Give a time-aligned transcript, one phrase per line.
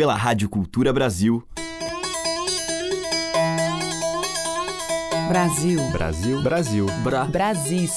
[0.00, 1.46] pela Rádio Cultura Brasil.
[5.28, 5.90] Brasil.
[5.90, 6.42] Brasil.
[6.42, 6.86] Brasil.
[7.04, 7.26] Bra.
[7.26, 7.92] Brasis.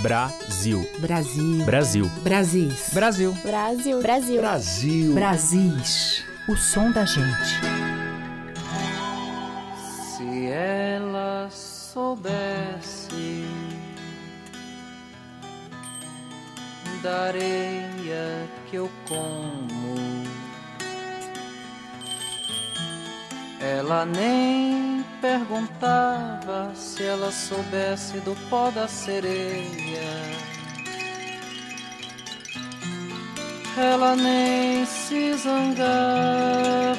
[0.00, 0.86] Brasil.
[1.00, 1.64] Brasil.
[1.64, 2.08] Brasil.
[2.22, 2.94] Brasis.
[2.94, 3.32] Brasil.
[3.42, 4.00] Brasil.
[4.00, 4.40] Brasil.
[4.40, 5.14] Brasil.
[5.14, 6.24] Brasis.
[6.48, 7.58] O som da gente.
[10.14, 13.44] Se ela soubesse
[17.02, 20.21] da areia que eu como,
[23.62, 30.10] ela nem perguntava se ela soubesse do pó da sereia.
[33.78, 36.92] Ela nem se zangava.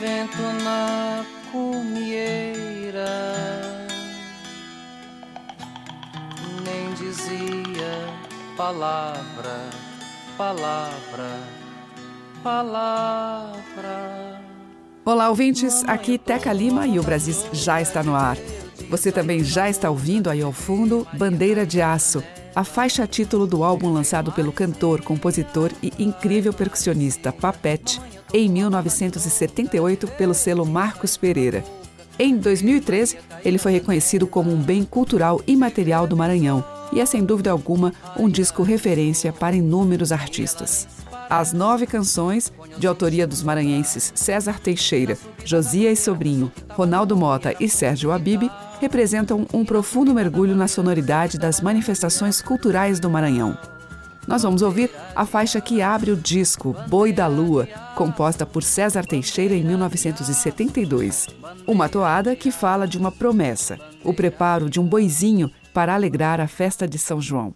[0.00, 3.06] Vento na cumieira,
[6.64, 7.94] nem dizia
[8.56, 9.70] palavra,
[10.36, 11.63] palavra,
[12.44, 14.38] palavra.
[15.02, 15.82] Olá, ouvintes.
[15.86, 18.36] Aqui Teca Lima e o Brasil já está no ar.
[18.90, 22.22] Você também já está ouvindo aí ao fundo Bandeira de Aço,
[22.54, 27.98] a faixa título do álbum lançado pelo cantor, compositor e incrível percussionista Papete
[28.32, 31.64] em 1978 pelo selo Marcos Pereira.
[32.18, 37.24] Em 2013, ele foi reconhecido como um bem cultural imaterial do Maranhão e é sem
[37.24, 41.03] dúvida alguma um disco referência para inúmeros artistas.
[41.28, 48.12] As nove canções, de autoria dos maranhenses César Teixeira, Josias Sobrinho, Ronaldo Mota e Sérgio
[48.12, 53.56] Abib, representam um profundo mergulho na sonoridade das manifestações culturais do Maranhão.
[54.26, 59.04] Nós vamos ouvir a faixa que abre o disco Boi da Lua, composta por César
[59.04, 61.26] Teixeira em 1972.
[61.66, 66.46] Uma toada que fala de uma promessa, o preparo de um boizinho para alegrar a
[66.46, 67.54] festa de São João.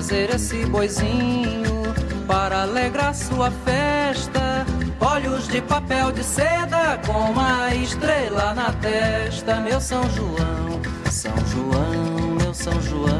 [0.00, 1.82] Trazer esse boizinho
[2.26, 4.64] para alegrar sua festa.
[4.98, 9.56] Olhos de papel de seda com uma estrela na testa.
[9.56, 10.80] Meu São João,
[11.10, 13.10] São João, meu São João.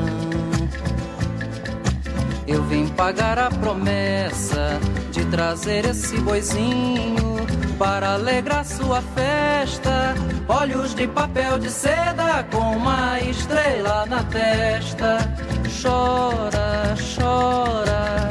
[2.47, 4.81] Eu vim pagar a promessa
[5.13, 7.37] de trazer esse boizinho
[7.79, 10.15] para alegrar sua festa.
[10.49, 15.40] Olhos de papel de seda com uma estrela na testa.
[15.83, 18.29] Chora, chora.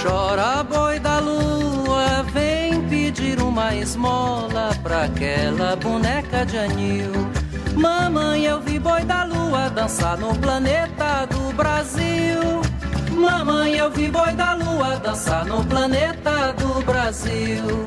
[0.00, 7.10] Chora, boi da lua, vem pedir uma esmola pra aquela boneca de anil.
[7.74, 12.62] Mamãe, eu vi boi da lua dançar no planeta do Brasil.
[13.10, 17.86] Mamãe, eu vi boi da lua dançar no planeta do Brasil.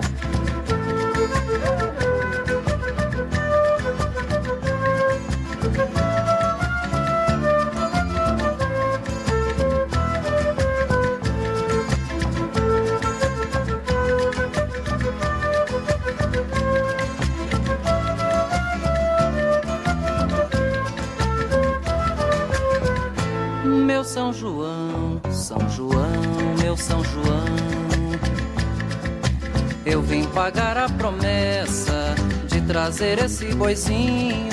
[30.34, 32.16] Pagar a promessa
[32.48, 34.50] de trazer esse boizinho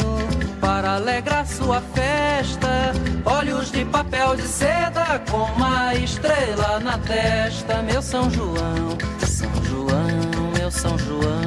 [0.61, 2.93] para alegrar sua festa.
[3.25, 7.83] Olhos de papel de seda com uma estrela na testa.
[7.83, 11.41] Meu São João, São João, meu São João.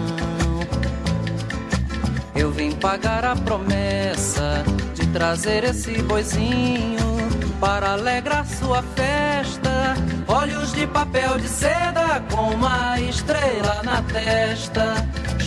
[2.36, 4.64] Eu vim pagar a promessa
[4.96, 6.98] de trazer esse boizinho
[7.60, 9.33] para alegrar sua festa.
[10.34, 14.96] Olhos de papel de seda com uma estrela na testa.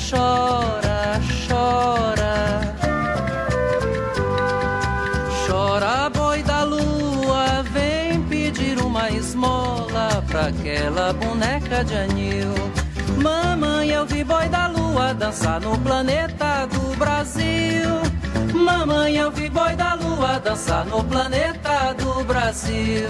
[0.08, 2.60] Chora, chora.
[5.44, 12.54] Chora, boi da lua, vem pedir uma esmola pra aquela boneca de anil.
[13.20, 17.90] Mamãe, eu vi boi da lua dançar no planeta do Brasil.
[18.54, 23.08] Mamãe, eu vi boi da lua dançar no planeta do Brasil.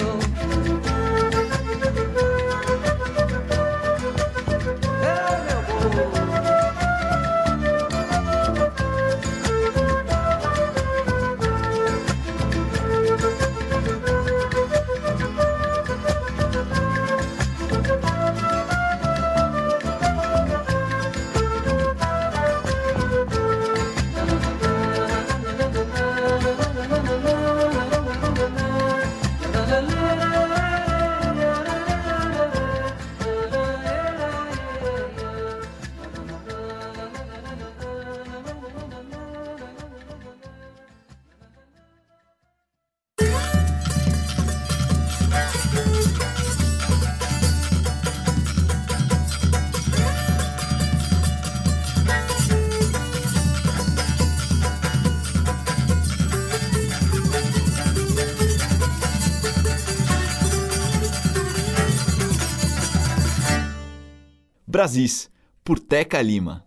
[64.77, 65.31] Brasis,
[65.65, 66.63] por Teca Lima.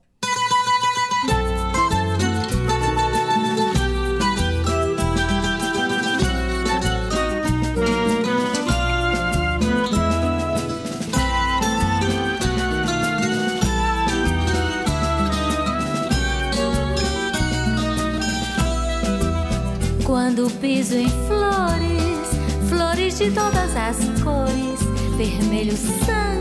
[20.03, 22.27] Quando piso em flores,
[22.67, 24.79] flores de todas as cores,
[25.15, 26.38] vermelho sangue,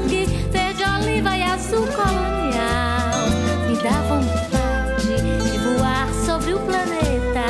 [0.99, 3.29] oliva e azul colonial,
[3.69, 7.45] me dá vontade de voar sobre o planeta,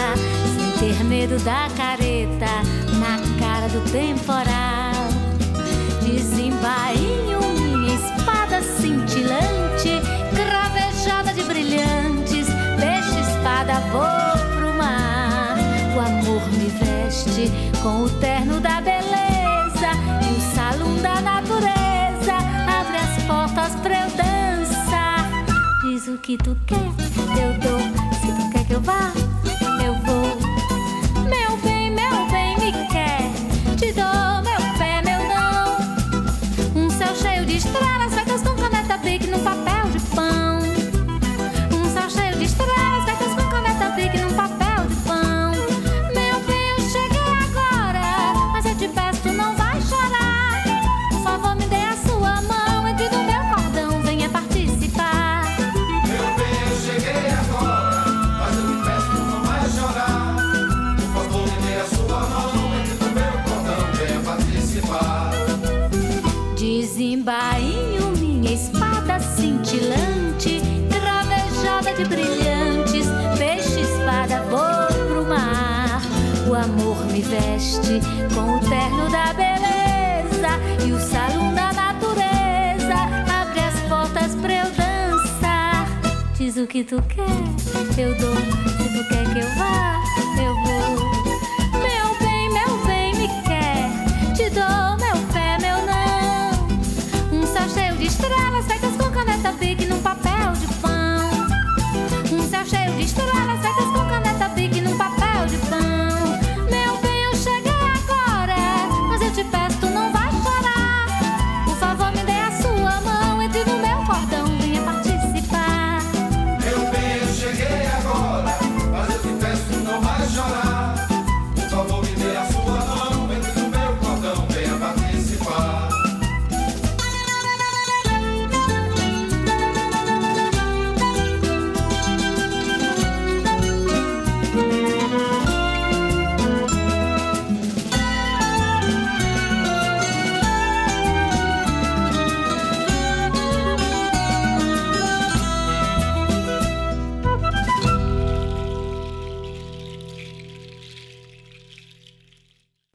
[0.55, 2.47] sem ter medo da careta
[2.99, 5.09] na cara do temporal.
[6.03, 10.01] Desembainho minha espada cintilante,
[10.35, 12.47] cravejada de brilhantes,
[12.79, 15.57] peixe espada vou pro mar.
[15.97, 17.51] O amor me veste
[17.83, 19.91] com o terno da beleza
[20.23, 21.98] e o salão da natureza
[23.29, 25.29] portas pra eu dançar.
[25.83, 27.79] Diz o que tu quer, eu dou.
[28.21, 29.13] Se tu quer que eu vá,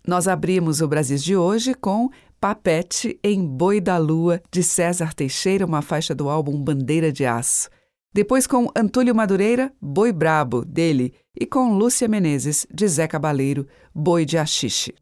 [0.06, 5.66] Nós abrimos o Brasil de hoje com Papete em Boi da Lua, de César Teixeira,
[5.66, 7.70] uma faixa do álbum Bandeira de Aço.
[8.14, 14.26] Depois com Antônio Madureira, Boi Brabo, dele, e com Lúcia Menezes, de Zé Cabaleiro, Boi
[14.26, 14.94] de Axixe.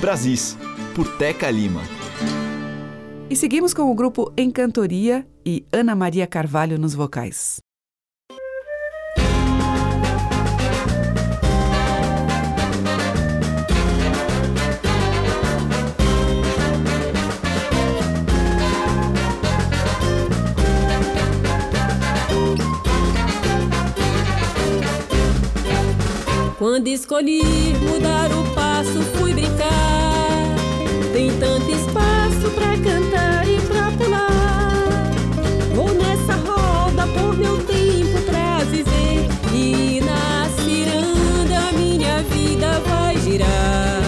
[0.00, 0.58] Brasis,
[0.96, 1.82] por Teca Lima.
[3.30, 7.60] E seguimos com o grupo Encantoria e Ana Maria Carvalho nos vocais.
[26.58, 27.40] Quando escolhi
[27.82, 30.56] mudar o passo, fui brincar.
[31.12, 35.12] Tem tanto espaço pra cantar e pra pular.
[35.72, 39.28] Vou nessa roda por meu tempo pra viver.
[39.54, 44.02] E na ciranda minha vida vai girar.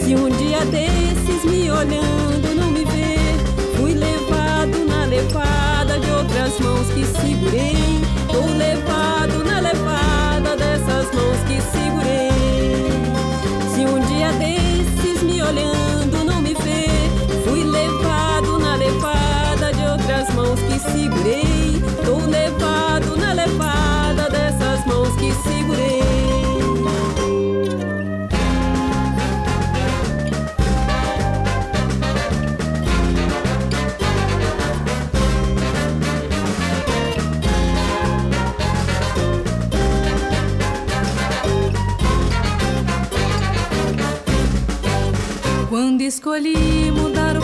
[0.00, 3.34] Se um dia desses me olhando não me ver,
[3.76, 7.83] fui levado na levada de outras mãos que segurei.
[46.06, 47.40] Escolhi mudar o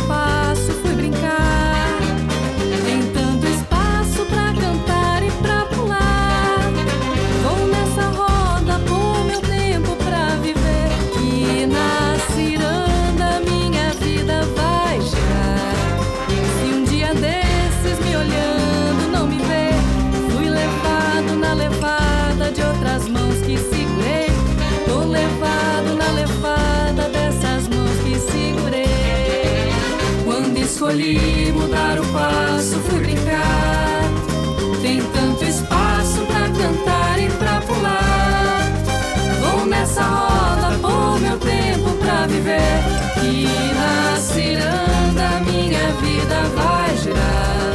[39.91, 42.79] Essa roda por meu tempo pra viver.
[43.25, 43.45] E
[43.75, 47.73] na ciranda minha vida vai girar.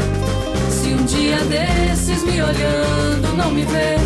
[0.70, 3.98] Se um dia desses me olhando não me vê,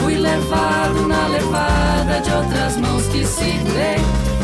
[0.00, 3.96] fui levado na levada de outras mãos que se crê.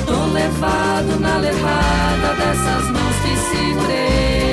[0.04, 4.43] Tô levado na levada dessas mãos que se crê.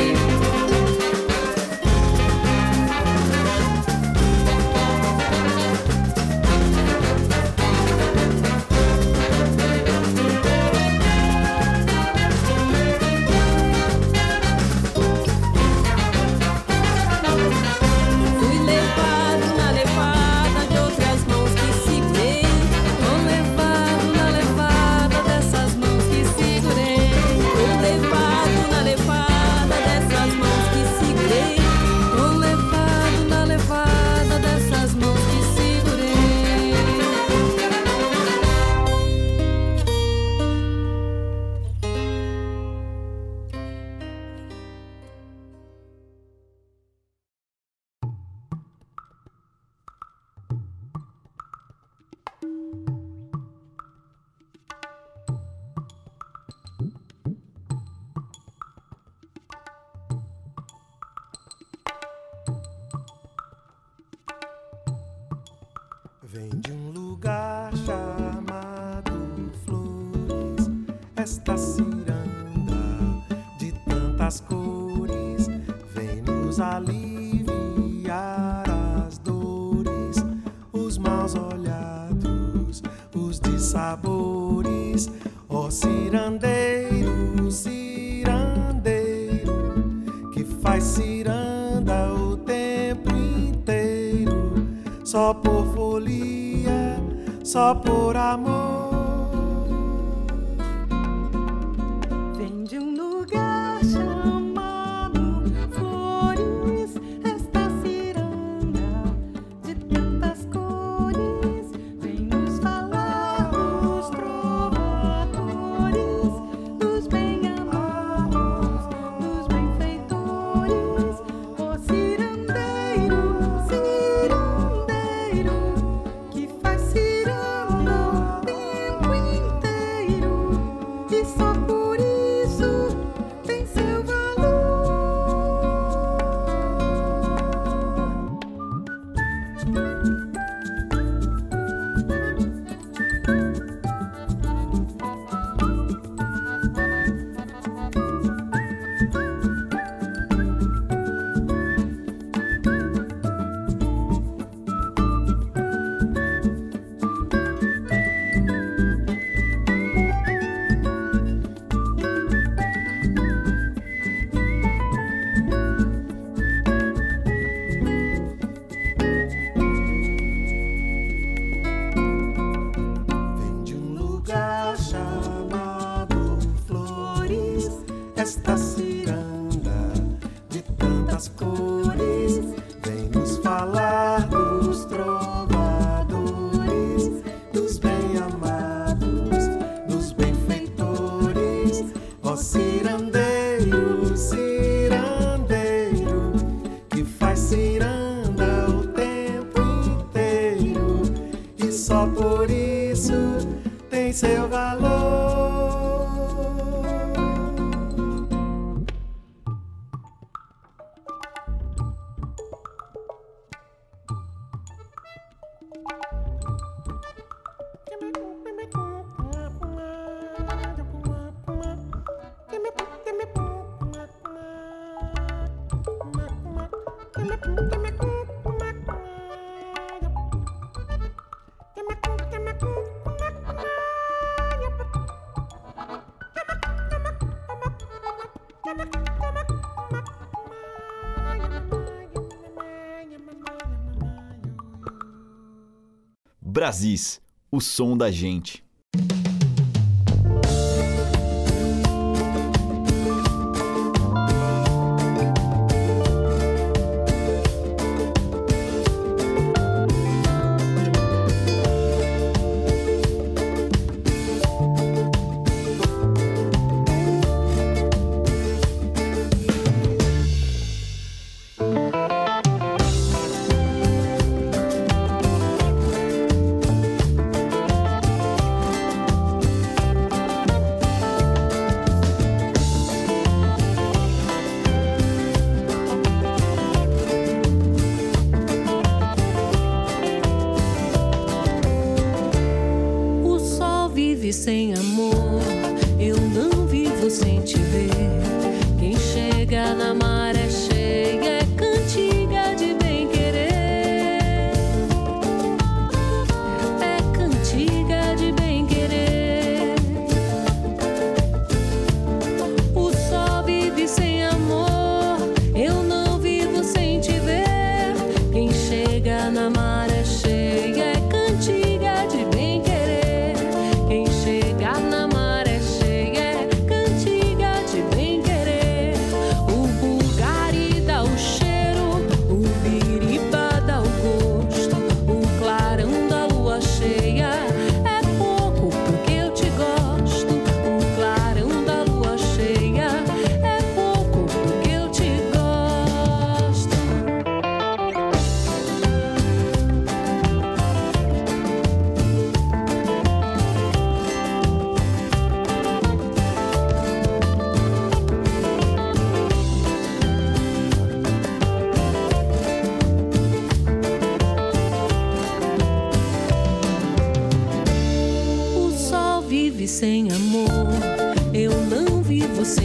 [246.72, 247.20] Aziz,
[247.51, 248.63] o som da gente.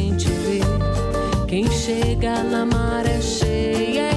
[0.07, 1.47] Vivo sem te ver.
[1.47, 4.16] Quem chega na maré cheia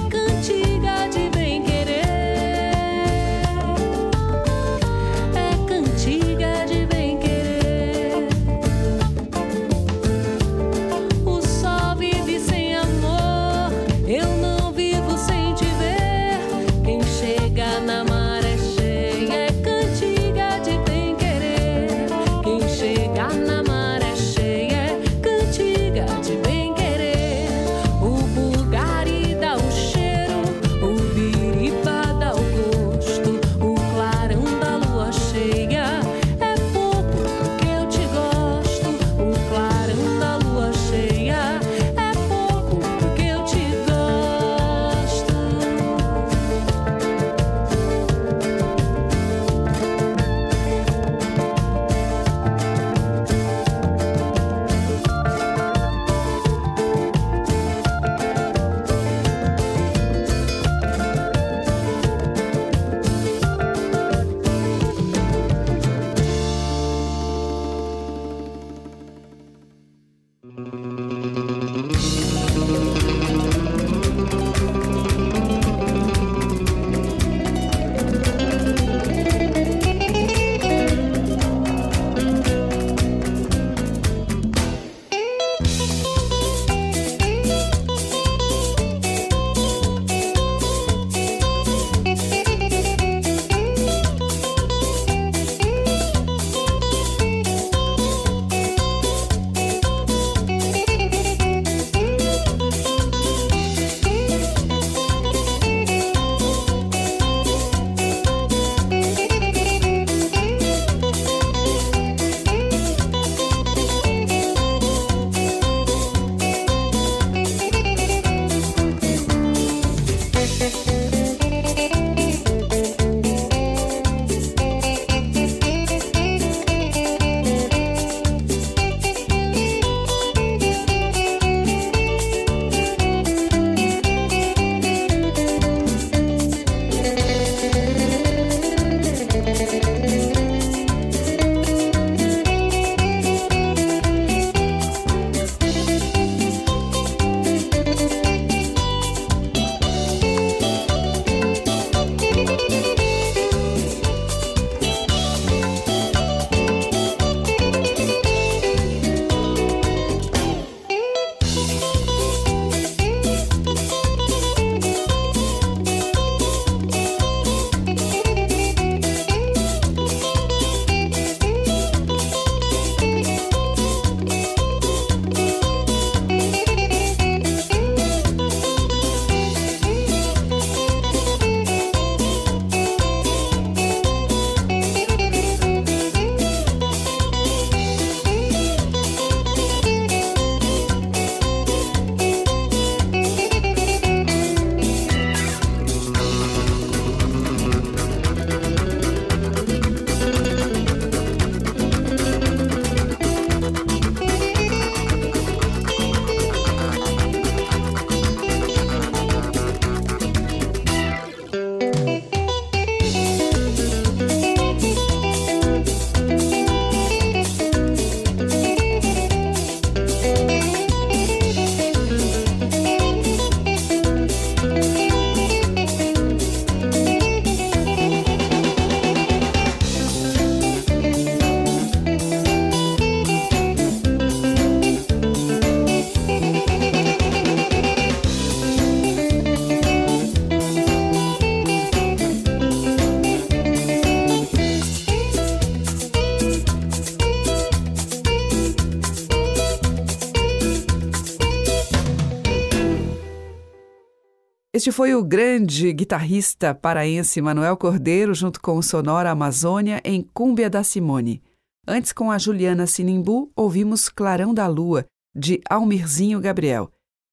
[254.89, 260.67] Este foi o grande guitarrista paraense Manuel Cordeiro, junto com o Sonora Amazônia, em Cúmbia
[260.67, 261.43] da Simone.
[261.87, 266.89] Antes, com a Juliana Sinimbu, ouvimos Clarão da Lua, de Almirzinho Gabriel.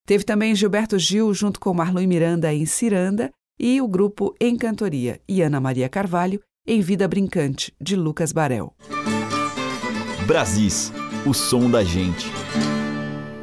[0.06, 5.40] Teve também Gilberto Gil, junto com Marlon Miranda, em Ciranda, e o grupo Encantoria e
[5.40, 8.74] Ana Maria Carvalho, em Vida Brincante, de Lucas Barel.
[10.26, 10.92] Brasis,
[11.24, 12.30] o som da gente.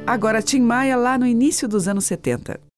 [0.06, 2.73] Agora Tim Maia lá no início dos anos 70.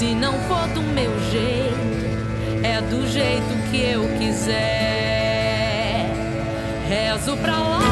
[0.00, 4.56] Se não for do meu jeito, é do jeito que eu quiser.
[6.88, 7.89] Rezo pra lá.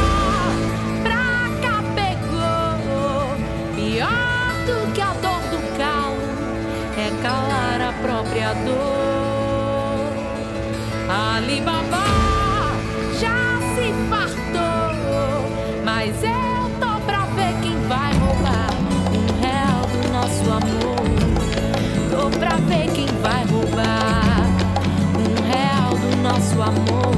[26.58, 27.14] nosso amor.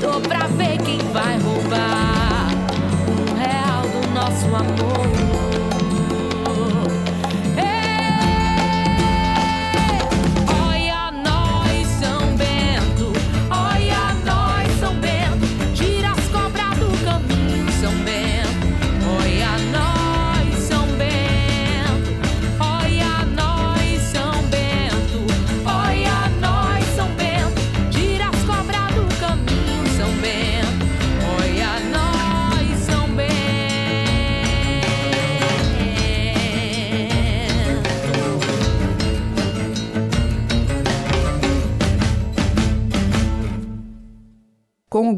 [0.00, 2.48] Tô pra ver quem vai roubar
[3.08, 5.31] um real do nosso amor.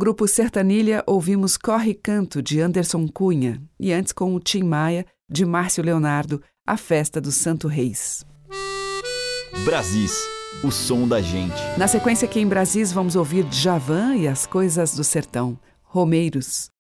[0.05, 5.47] grupo Sertanilha, ouvimos Corre Canto, de Anderson Cunha, e antes com o Tim Maia, de
[5.47, 8.23] Márcio Leonardo, A Festa do Santo Reis.
[9.65, 10.13] Brasis,
[10.63, 11.57] o som da gente.
[11.79, 16.74] Na sequência aqui em Brasis, vamos ouvir Javan e as Coisas do Sertão, Romeiros.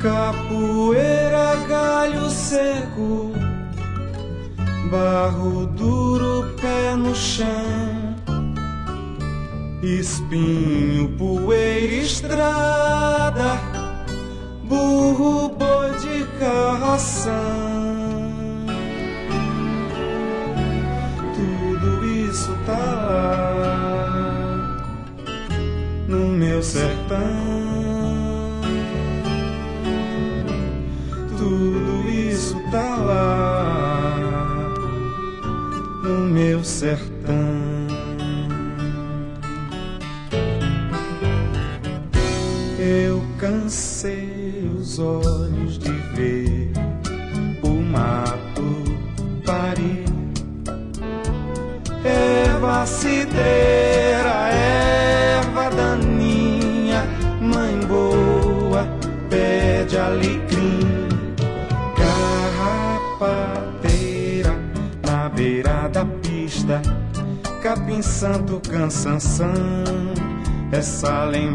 [0.00, 3.32] Capoeira, galho seco,
[4.90, 8.16] barro duro, pé no chão,
[9.82, 13.60] espinho, poeira, estrada,
[14.64, 17.99] burro, boi de carração.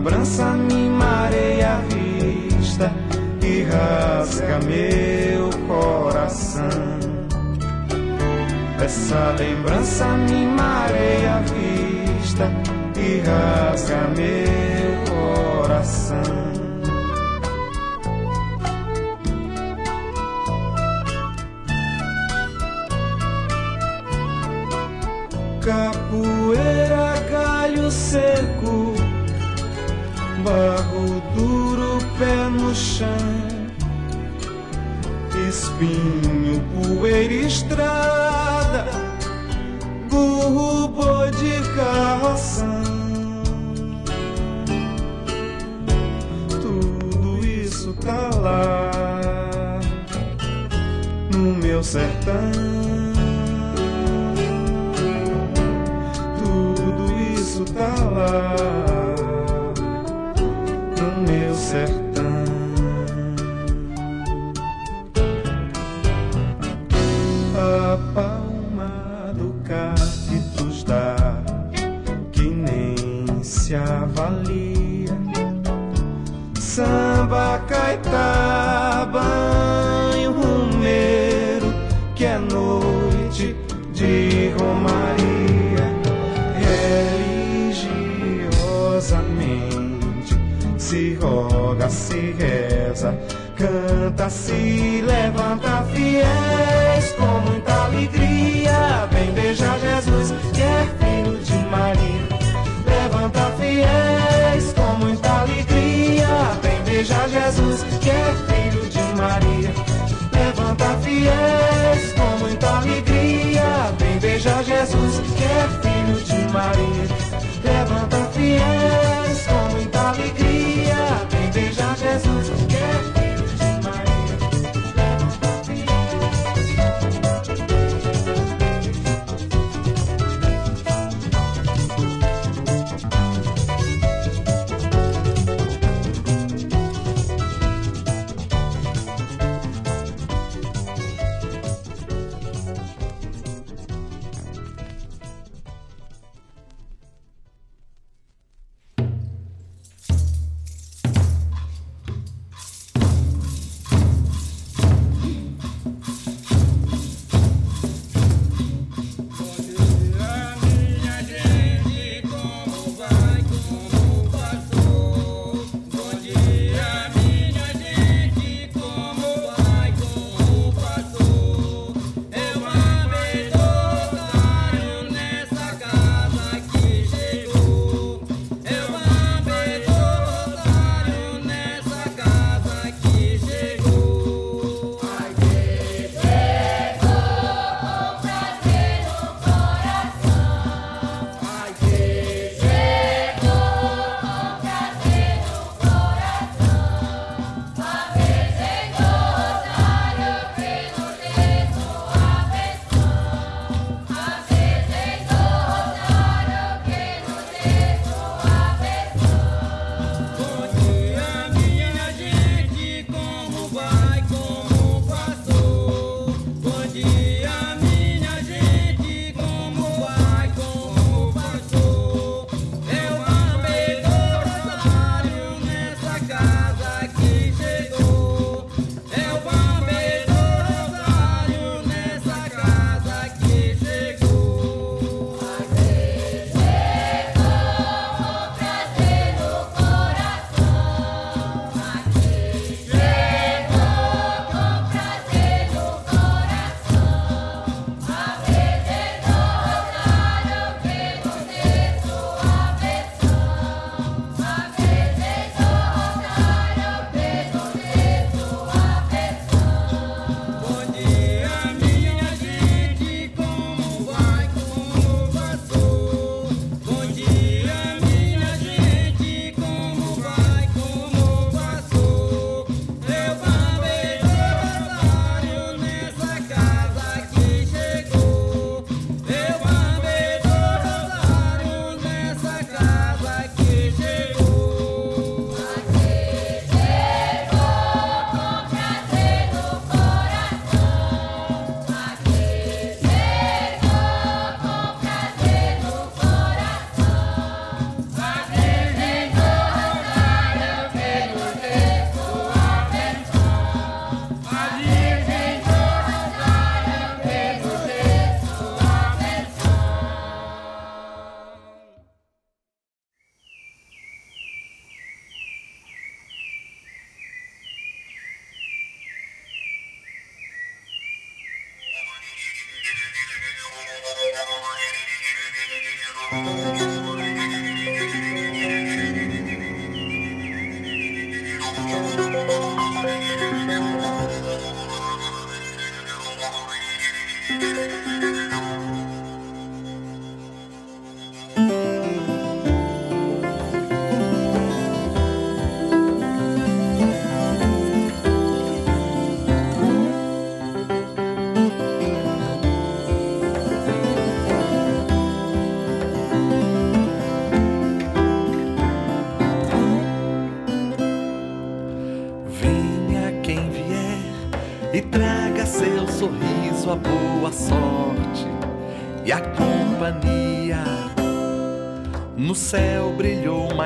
[0.05, 2.93] lembrança me mareia a vista
[3.41, 6.69] e rasga meu coração.
[8.83, 12.51] Essa lembrança me mareia a vista
[12.95, 16.54] e rasga meu coração.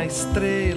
[0.10, 0.69] Brilhou uma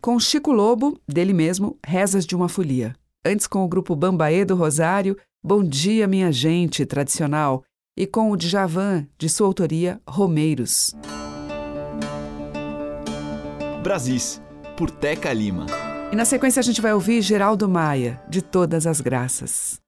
[0.00, 2.96] Com Chico Lobo, dele mesmo, Rezas de uma Folia.
[3.22, 7.62] Antes com o grupo Bambaê do Rosário, Bom Dia Minha Gente, tradicional.
[7.94, 10.94] E com o Djavan, de sua autoria, Romeiros.
[13.82, 14.40] Brasis,
[14.74, 15.66] por Teca Lima.
[16.10, 19.79] E na sequência a gente vai ouvir Geraldo Maia, de Todas as Graças.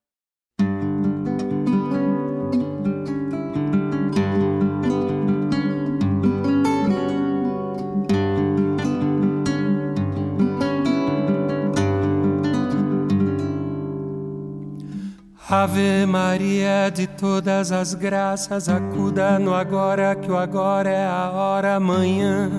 [15.55, 21.75] Ave Maria de todas as graças, acuda no agora, que o agora é a hora,
[21.75, 22.51] amanhã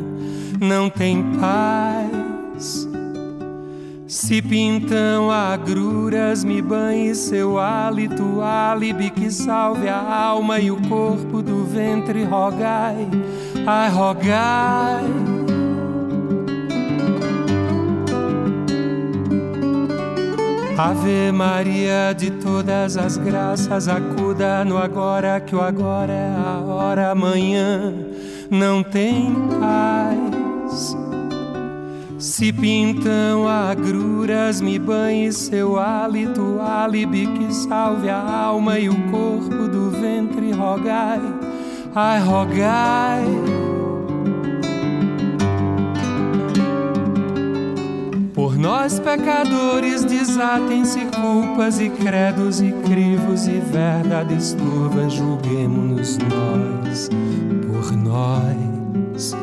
[0.61, 2.87] não tem paz.
[4.07, 11.41] Se pintam agruras, me banhe seu hálito, álibi que salve a alma e o corpo
[11.41, 13.07] do ventre, rogai,
[13.65, 15.42] ai, rogai.
[20.77, 27.11] Ave Maria de todas as graças, acuda no agora, que o agora é a hora,
[27.11, 27.93] amanhã
[28.49, 30.97] não tem paz.
[32.17, 39.67] Se pintam agruras, me banhe seu hálito, álibi que salve a alma e o corpo
[39.67, 41.21] do ventre, rogai,
[41.93, 43.82] ai, rogai.
[48.43, 57.09] Por nós pecadores desatem-se culpas e credos e crivos e verdades turvas, julguemo-nos nós,
[57.65, 59.33] por nós.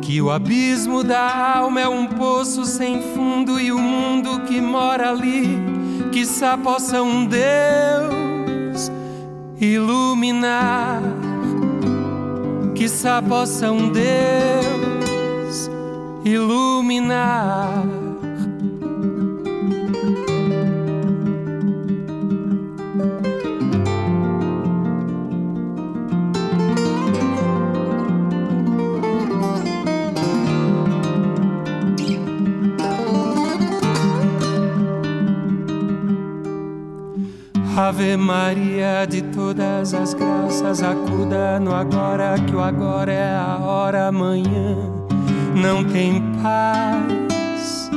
[0.00, 5.10] Que o abismo da alma é um poço sem fundo e o mundo que mora
[5.10, 5.58] ali,
[6.10, 6.24] que
[6.62, 8.90] possa um Deus
[9.60, 11.02] iluminar,
[12.74, 12.86] que
[13.28, 14.63] possa um Deus
[16.24, 17.84] iluminar.
[37.76, 44.06] Ave Maria de todas as graças, acuda no agora, que o agora é a hora,
[44.06, 44.93] amanhã
[45.54, 47.90] não tem paz.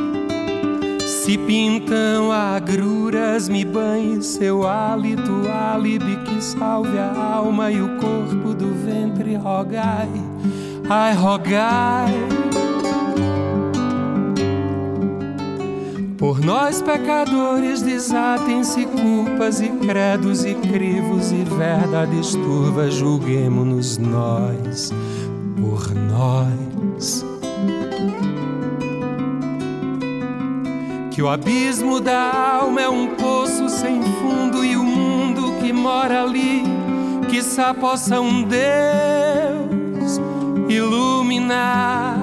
[1.06, 8.54] Se pintam agruras, me banhe seu hálito, álibi que salve a alma e o corpo
[8.54, 10.08] do ventre, rogai,
[10.90, 12.14] ai, rogai.
[16.18, 24.92] Por nós pecadores desatem-se culpas e credos e crivos e verdades turvas, julguemo-nos nós,
[25.60, 27.37] por nós.
[31.18, 36.22] Que o abismo da alma é um poço sem fundo e o mundo que mora
[36.22, 36.62] ali,
[37.28, 40.22] quiçá possa um Deus
[40.70, 42.20] iluminar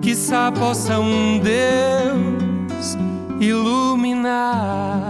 [0.00, 2.96] quiçá possa um Deus
[3.38, 5.07] iluminar.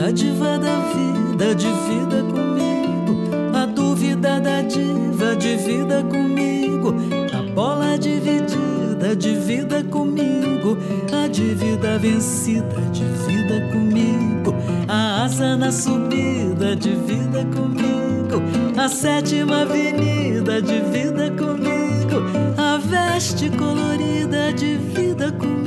[0.00, 6.94] Dádiva da vida, divida comigo, a dúvida da diva, divida comigo,
[7.34, 10.78] a bola dividida, divida comigo,
[11.12, 14.54] a dívida vencida, divida comigo,
[14.88, 18.42] a asa na subida, divida comigo,
[18.78, 22.22] a sétima avenida, divida comigo,
[22.56, 25.59] a veste colorida, divida comigo,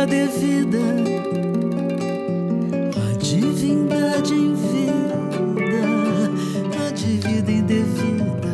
[0.00, 0.78] música devida,
[2.96, 6.30] a divindade em vida,
[6.86, 8.48] a dívida indevida,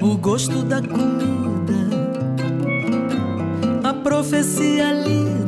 [0.00, 1.74] o gosto da comida,
[3.84, 5.45] a profecia lida,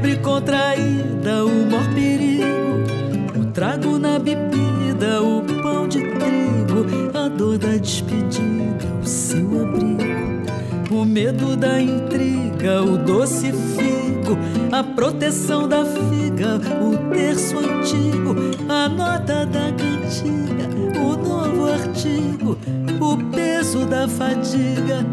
[0.00, 3.38] febre contraída, o mor perigo.
[3.38, 6.86] O trago na bebida, o pão de trigo.
[7.12, 10.00] A dor da despedida, o seu abrigo.
[10.90, 14.38] O medo da intriga, o doce figo,
[14.72, 18.34] a proteção da figa, o terço antigo,
[18.68, 22.58] a nota da cantiga, o novo artigo,
[23.00, 25.06] o peso da fadiga,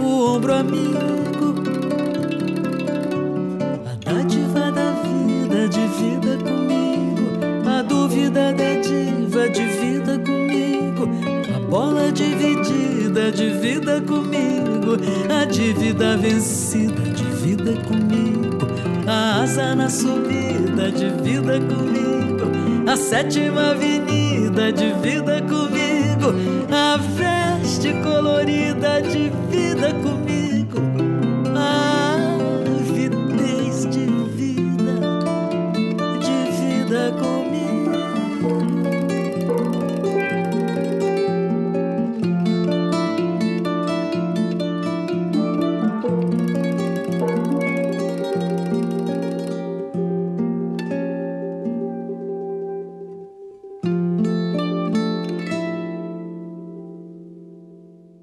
[0.00, 1.71] o ombro amigo,
[4.12, 7.30] a dádiva da vida, divida comigo,
[7.66, 11.08] a dúvida da diva, divida comigo,
[11.54, 14.98] a bola dividida, divida comigo,
[15.30, 18.58] a dívida vencida, divida comigo,
[19.06, 22.50] a asa na subida, divida comigo,
[22.86, 26.34] a sétima avenida, divida comigo,
[26.70, 30.41] a veste colorida, divida comigo,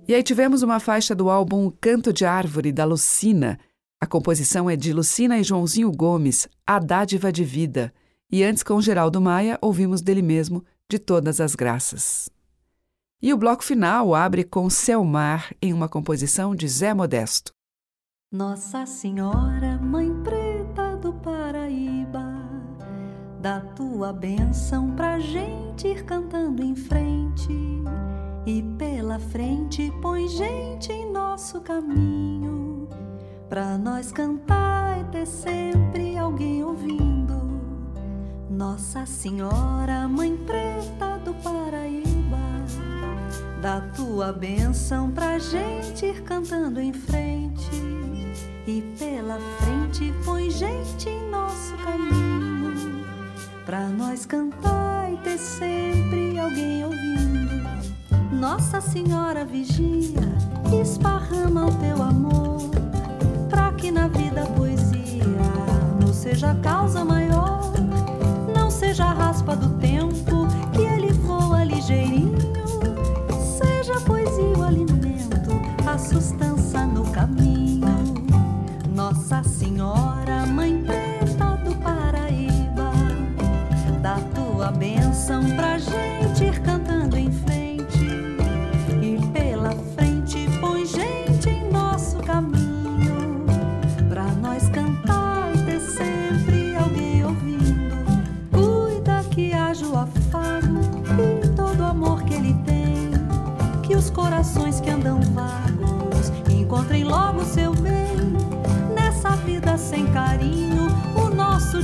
[0.10, 3.60] E aí tivemos uma faixa do álbum Canto de Árvore, da Lucina.
[4.02, 7.94] A composição é de Lucina e Joãozinho Gomes, A Dádiva de Vida.
[8.32, 12.28] E antes, com Geraldo Maia, ouvimos dele mesmo, De Todas as Graças.
[13.22, 17.54] E o bloco final abre com Selmar, em uma composição de Zé Modesto.
[18.32, 22.50] Nossa Senhora, Mãe Preta do Paraíba,
[23.40, 27.54] dá tua bênção pra gente ir cantando em frente.
[28.46, 32.88] E pela frente põe gente em nosso caminho,
[33.50, 37.60] pra nós cantar e ter sempre alguém ouvindo.
[38.50, 42.40] Nossa Senhora, Mãe Preta do Paraíba,
[43.62, 47.70] dá tua bênção pra gente ir cantando em frente.
[48.66, 53.06] E pela frente põe gente em nosso caminho,
[53.66, 57.20] pra nós cantar e ter sempre alguém ouvindo.
[58.40, 60.22] Nossa Senhora vigia,
[60.82, 62.70] esparrama o teu amor,
[63.50, 65.26] pra que na vida a poesia
[66.00, 67.74] não seja causa maior,
[68.56, 72.38] não seja a raspa do tempo que ele voa ligeirinho,
[73.58, 75.52] seja a poesia o alimento,
[75.86, 77.49] a sustância no caminho.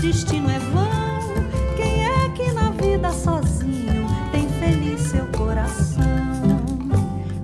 [0.06, 0.86] Destino é vão.
[1.76, 6.06] Quem é que na vida sozinho tem feliz seu coração?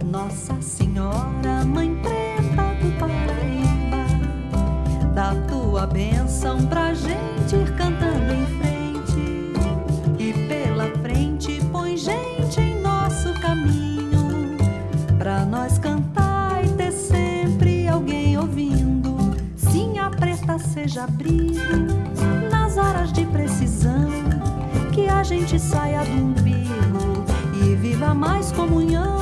[0.05, 4.05] Nossa Senhora, Mãe Preta do Paraíba,
[5.15, 9.53] dá tua bênção pra gente ir cantando em frente.
[10.19, 14.55] E pela frente põe gente em nosso caminho,
[15.17, 19.17] pra nós cantar e ter sempre alguém ouvindo.
[19.55, 22.00] Sim, a preta seja abrigo
[25.31, 27.23] gente saia do umbigo
[27.63, 29.19] e viva mais comunhão,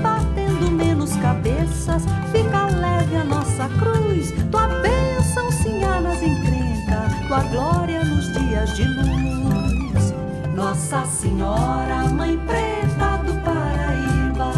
[0.00, 4.32] batendo menos cabeças, fica leve a nossa cruz.
[4.52, 5.48] Tua bênção
[5.88, 10.14] há nas encrencas, tua glória nos dias de luz.
[10.54, 14.52] Nossa Senhora, Mãe Preta do Paraíba,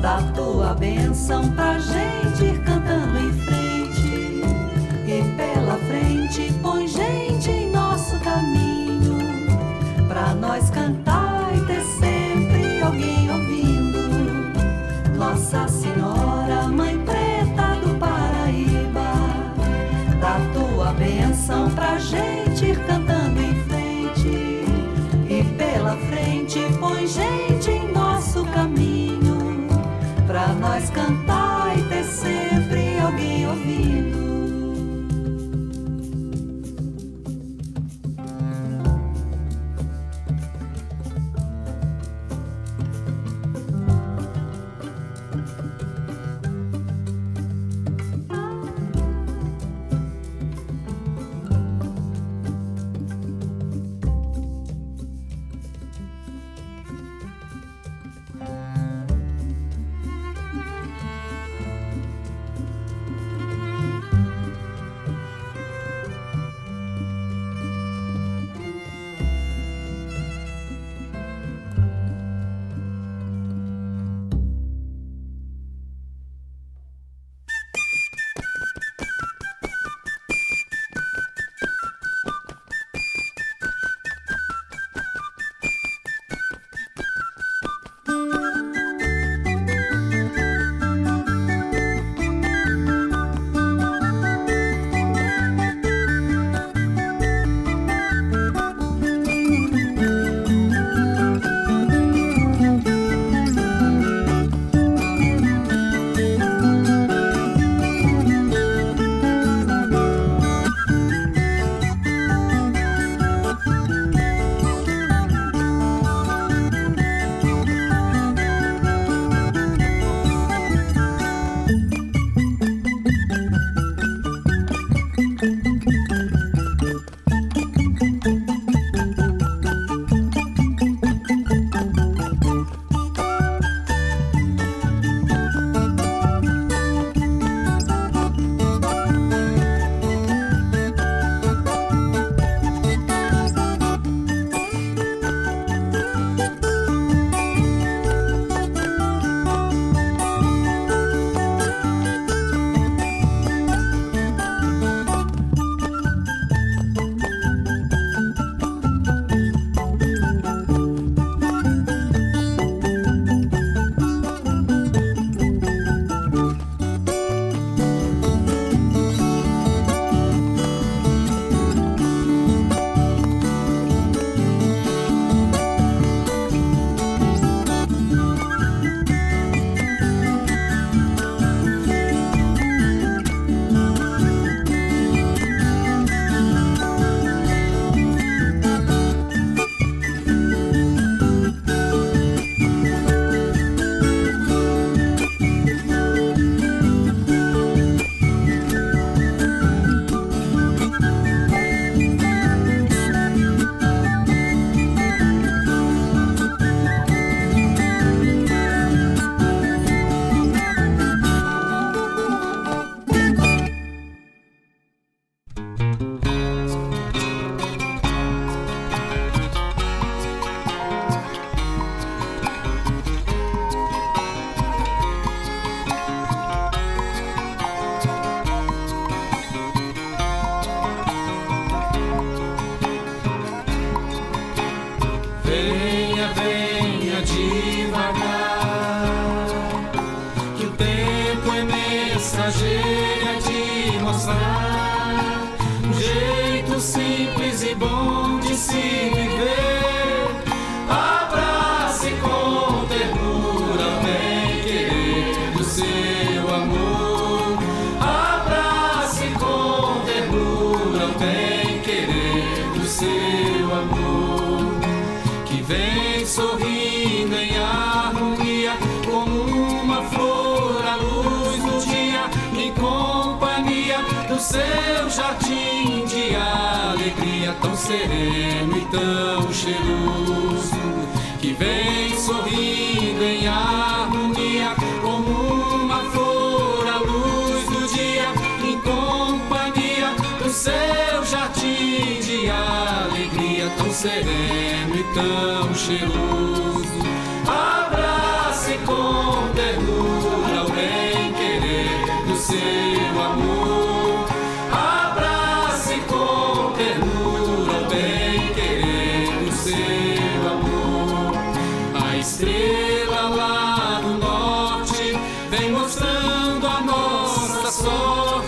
[0.00, 3.55] dá tua bênção pra gente ir cantando em frente.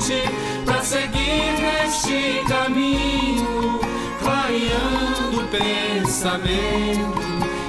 [0.08, 0.22] Sorte
[0.64, 3.80] para seguir neste caminho,
[4.22, 7.20] clareando o pensamento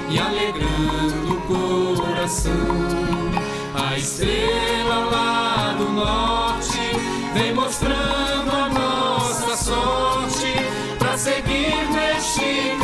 [0.08, 2.52] e alegrando o coração.
[3.74, 6.80] A estrela lá do norte
[7.34, 10.54] vem mostrando a nossa sorte
[10.98, 12.79] para seguir neste caminho,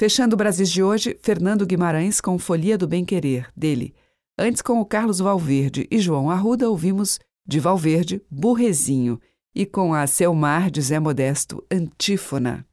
[0.00, 3.94] Fechando o Brasis de hoje, Fernando Guimarães com Folia do Bem Querer, dele.
[4.38, 9.20] Antes, com o Carlos Valverde e João Arruda, ouvimos de Valverde, Burrezinho,
[9.54, 12.64] e com a Selmar de Zé Modesto, Antífona.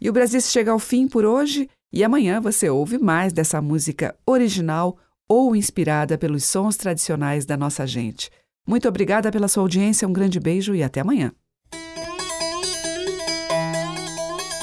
[0.00, 4.16] E o Brasis chega ao fim por hoje, e amanhã você ouve mais dessa música
[4.24, 4.96] original
[5.28, 8.30] ou inspirada pelos sons tradicionais da nossa gente.
[8.64, 11.32] Muito obrigada pela sua audiência, um grande beijo e até amanhã.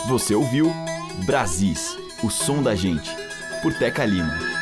[0.07, 0.71] Você ouviu
[1.25, 3.09] Brasis, o som da gente,
[3.61, 4.58] por Teca Lima.